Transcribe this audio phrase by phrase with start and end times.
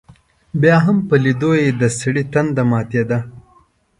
[0.61, 3.19] بیا هم په لیدلو یې دسړي تنده ماتېده.